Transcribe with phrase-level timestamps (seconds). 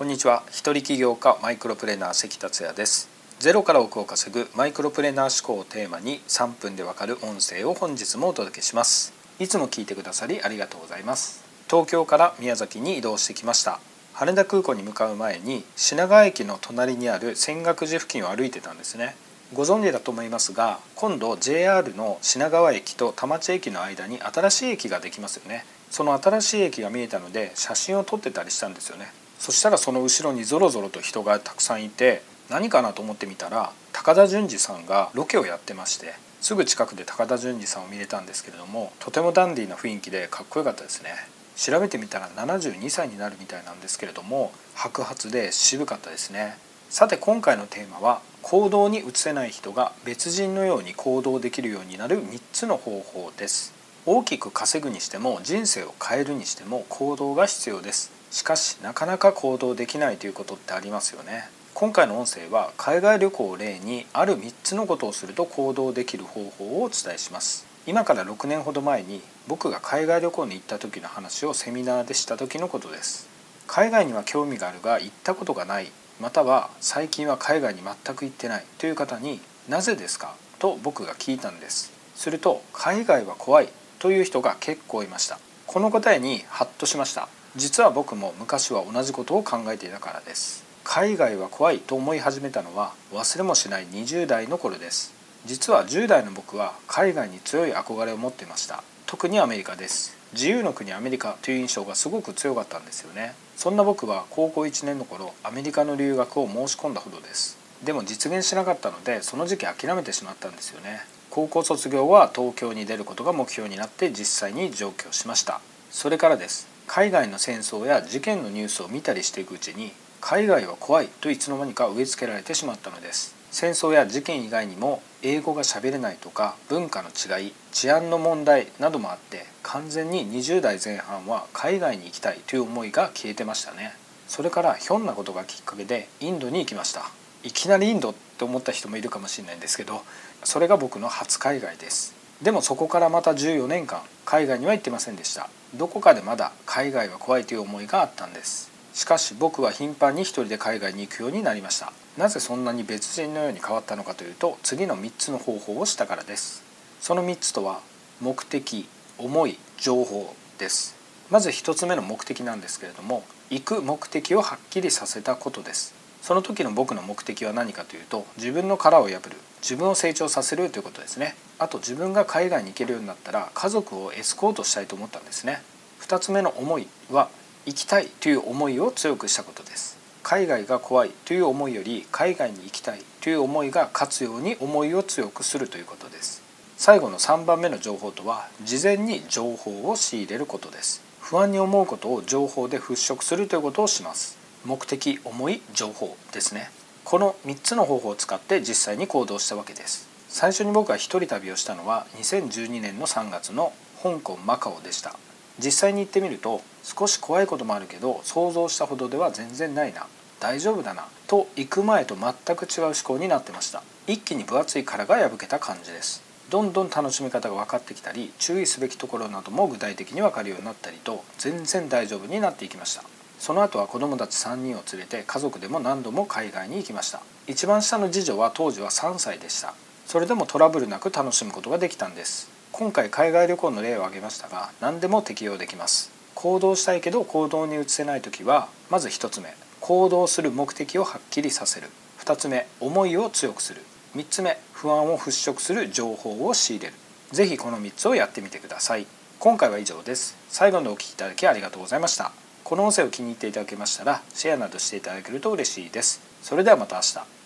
[0.00, 0.44] こんにちは。
[0.48, 3.10] 一人起業家マイクロプレーナー関達也です。
[3.38, 9.12] ゼロから億を稼ぐマイクロプレーナー思考をテーマに3分でわかる音声を本日もお届けします。
[9.38, 11.44] いつも聞いてくださりありがとうございます。
[11.68, 13.78] 東京から宮崎に移動してきました。
[14.14, 19.14] 羽田空港に向かう前に品川駅の隣にある泉岳寺付近を歩いてたんですね。
[19.52, 25.66] ご存知だと思いますが今度 JR の品川駅と田町駅の間に新しい駅ができますよね。
[25.90, 29.12] その新しい駅が見えたので写真を撮ってたりしたんですよね。
[29.40, 36.12] そしたらその後ろにぞろぞろと人がたくさんいて何かなと思ってみたら高田純次さんがロケをやってまして
[36.42, 41.10] すぐ近くで高田純次さんを見れたんですけれどもとてもダンディーな雰囲気でかっこよかったですね。
[41.56, 46.58] 調べてみたら72歳になるみたいなんですけれども白髪で渋かったですね。
[46.90, 53.79] さて今回のテーマは行動に移せない人が別人のように行動できるようになる3つの方法です。
[54.06, 58.10] 大きく稼ぐにしても人生を変えるにしても行動が必要です。
[58.30, 61.48] しかしなかなか行動できないということってありますよね。
[61.74, 67.66] 今回の音声は海外旅行を例にある3つのことをすると行動できる方法をお伝えします。
[67.86, 73.28] 今から6年ほど前に僕が海外旅行に行った時の話をセミナーでした時のことです。
[73.66, 75.92] 海外には興味があるが行ったことがない。
[76.20, 78.64] または最近は海外に全く行ってない。
[78.78, 80.34] という方になぜですか？
[80.58, 81.92] と僕が聞いたんです。
[82.14, 83.68] すると海外は怖い。
[84.00, 85.38] という人が結構いました。
[85.66, 87.28] この答えにハッとしました。
[87.54, 90.64] 実は僕も昔は同じことを考えていたからです。
[90.82, 95.12] 海外は怖いと思い始めたのは忘れもしない20代の頃です。
[95.44, 98.82] 実は10代の僕は海外に強い憧れを持っていました。
[99.06, 100.16] 特にアメリカです。
[100.32, 103.34] 自由の国アメリカという印象がすごく強かったんですよね。
[103.56, 107.58] そんな僕は高校1年の頃アメリカの留学を申し込んだほどです。
[107.84, 111.00] でも実現しなかったのでその時期諦めてしまったんですよね。
[111.30, 115.60] 高校卒業は東京に出ることが目標になって実際に上京しました。
[115.90, 116.68] それからです。
[116.88, 123.36] 海外の戦争や事件のニュースを見たりしていくうちに海外は怖いといつの間にか植え付けられてしまったのです。
[123.52, 133.94] 戦争や事件以外にも英語が喋れないとか文化の違い治安の問題などもあって完全に20代前半は海外に行きたいという思いが消えてましたね。
[134.26, 137.19] それからひょんなことがきっかけでインドに行きました。
[137.42, 140.02] いきなりインドって思った人もいるかもしれないんですけど
[140.44, 142.14] それが僕の初海外です。
[142.42, 145.50] でもそこからまた14年間海外には行ってませんでした。
[145.74, 148.70] どこかでまだ海外は怖いという思いがあったんです。
[148.94, 151.92] しかし僕は頻繁に一人で海外に行くようになりました。
[152.16, 156.62] なぜそんなに別人のように変わったのかというと次の3つの方法をしたからです。
[157.00, 157.80] その3つとは
[158.20, 160.96] 目的思い情報です。
[161.30, 165.99] まず1つ目の目的なんですけれども行く目的をはっきりさせたことです。
[166.22, 171.34] その時の僕の目的は何かというと自分の殻を破る自分を成長させるということですね。
[171.58, 175.62] あと自分が海外に行けるようになったら家族をエスコートしたいと思ったんですね。
[176.00, 177.28] 2つ目の思いは
[177.66, 179.98] 行きたいという思いを強くしたことです。
[180.22, 186.42] 海外が怖いという思いより海外に行きたいという思いが勝つように思いを強くするということです。
[186.76, 191.02] 最後の3番目の情報とは事前に情報を仕入れることです。
[191.20, 194.39] 不安に思うことを情報で払拭するということをします。
[194.64, 196.70] 目的思い情報ですね。
[197.04, 200.08] この3つの方法を使って実際に行動したわけです。
[200.28, 203.72] 最初に僕が一人旅をしたのは2012年の3月の
[204.02, 205.16] 香港マカオでした。
[205.58, 210.06] 実際に行ってみると少し怖いこともあるけど想像したほどでは全然ないな。
[210.40, 211.06] 大丈夫だな。
[211.26, 213.82] と行く前と全く違う思考になってました。
[214.06, 216.22] 一気に分厚い殻が破けた感じです。
[216.50, 223.04] どんどん楽しみ方が分かってきたり注意すべきところなども具体的に分かるようになったりと全然大丈夫になっていきました。
[223.40, 227.22] その後は子供たち3人を連れて家族でも何度も海外に行きました。
[227.46, 229.74] 一番下の次女は当時は3歳でした。
[230.06, 232.50] それでもトラブルなく楽しむことができたんです。
[232.70, 236.12] 今回海外旅行の例を挙げましたが何でも適用できます。
[236.34, 241.88] 行動したいけど行動に移せない時はまず1つ目行動する目的をはっきりさせる。
[242.18, 243.80] 2つ目思いを強くする。
[244.16, 246.94] 3つ目不安を払拭する情報を仕入れる。
[247.32, 249.06] 是非この3つをやってみてください。
[249.38, 250.36] 今回は以上です。
[250.50, 252.49] 最後までお聴きいただきありがとうございました。
[252.70, 256.20] この音声を気に入っていただけましたらシェアなどしていただけると嬉しいです。
[256.40, 257.39] それではまた明日。